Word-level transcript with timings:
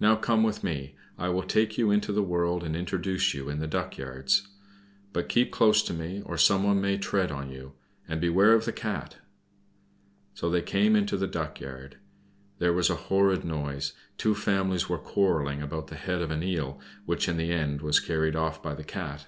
now 0.00 0.16
come 0.16 0.42
with 0.42 0.64
me, 0.64 0.96
I 1.18 1.28
will 1.28 1.42
take 1.42 1.76
you 1.76 1.90
into 1.90 2.10
the 2.10 2.22
world 2.22 2.64
and 2.64 2.74
introduce 2.74 3.34
you 3.34 3.50
in 3.50 3.58
the 3.58 3.66
duck 3.66 3.98
yards. 3.98 4.48
But 5.12 5.28
keep 5.28 5.50
close 5.50 5.82
to 5.82 5.92
me, 5.92 6.22
or 6.24 6.38
someone 6.38 6.80
may 6.80 6.96
tread 6.96 7.30
on 7.30 7.50
you; 7.52 7.74
and 8.08 8.18
beware 8.18 8.54
of 8.54 8.64
the 8.64 8.72
Cat." 8.72 9.18
So 10.32 10.48
they 10.48 10.62
came 10.62 10.96
into 10.96 11.18
the 11.18 11.26
duck 11.26 11.60
yard. 11.60 11.98
There 12.60 12.72
was 12.72 12.88
a 12.88 12.94
horrid 12.94 13.44
noise; 13.44 13.92
two 14.16 14.34
families 14.34 14.88
were 14.88 14.96
quarreling 14.96 15.60
about 15.60 15.88
the 15.88 15.96
head 15.96 16.22
of 16.22 16.30
an 16.30 16.42
eel, 16.42 16.80
which 17.04 17.28
in 17.28 17.36
the 17.36 17.50
end 17.52 17.82
was 17.82 18.00
carried 18.00 18.34
off 18.34 18.62
by 18.62 18.72
the 18.74 18.84
Cat. 18.84 19.26